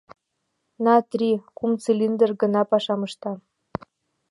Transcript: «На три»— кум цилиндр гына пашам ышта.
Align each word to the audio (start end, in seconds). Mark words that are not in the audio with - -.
«На 0.85 0.95
три»— 1.11 1.29
кум 1.57 1.71
цилиндр 1.83 2.29
гына 2.41 2.61
пашам 2.71 3.01
ышта. 3.07 3.31